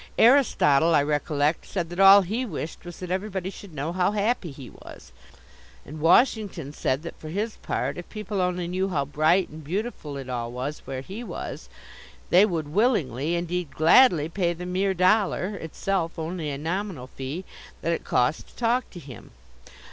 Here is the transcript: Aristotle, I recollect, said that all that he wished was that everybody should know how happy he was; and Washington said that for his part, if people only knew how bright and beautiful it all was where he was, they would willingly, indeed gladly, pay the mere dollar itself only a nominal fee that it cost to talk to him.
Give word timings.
Aristotle, 0.17 0.95
I 0.95 1.03
recollect, 1.03 1.63
said 1.63 1.89
that 1.91 1.99
all 1.99 2.21
that 2.21 2.27
he 2.27 2.43
wished 2.43 2.85
was 2.85 2.97
that 2.97 3.11
everybody 3.11 3.51
should 3.51 3.71
know 3.75 3.93
how 3.93 4.13
happy 4.13 4.49
he 4.49 4.67
was; 4.71 5.11
and 5.85 5.99
Washington 5.99 6.73
said 6.73 7.03
that 7.03 7.19
for 7.19 7.29
his 7.29 7.57
part, 7.57 7.99
if 7.99 8.09
people 8.09 8.41
only 8.41 8.67
knew 8.67 8.89
how 8.89 9.05
bright 9.05 9.49
and 9.49 9.63
beautiful 9.63 10.17
it 10.17 10.27
all 10.27 10.51
was 10.51 10.79
where 10.85 11.01
he 11.01 11.23
was, 11.23 11.69
they 12.31 12.47
would 12.47 12.69
willingly, 12.73 13.35
indeed 13.35 13.69
gladly, 13.75 14.27
pay 14.27 14.53
the 14.53 14.65
mere 14.65 14.95
dollar 14.95 15.55
itself 15.57 16.17
only 16.17 16.49
a 16.49 16.57
nominal 16.57 17.05
fee 17.05 17.45
that 17.83 17.93
it 17.93 18.03
cost 18.03 18.47
to 18.47 18.55
talk 18.55 18.89
to 18.89 18.99
him. 18.99 19.29